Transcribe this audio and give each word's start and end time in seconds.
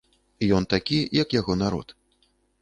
Ён 0.59 0.63
такі, 0.73 0.97
як 1.21 1.37
яго 1.39 1.59
народ. 1.61 1.95